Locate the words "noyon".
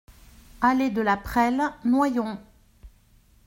1.85-2.39